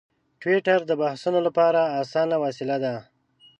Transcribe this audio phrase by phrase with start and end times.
[0.41, 2.93] ټویټر د بحثونو لپاره اسانه وسیله ده.